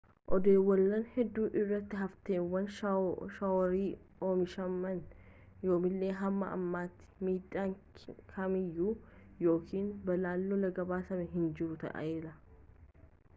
[0.35, 3.91] oddolawwan hedduu irratti hafteewwan shaworii
[4.29, 5.03] omishaman
[5.67, 7.75] yoomallee hamma ammaatti miidhaan
[8.35, 8.95] kamiyyuu
[9.47, 12.35] yookiin balaan lolaa gabaasamee hin jiru ta'ellee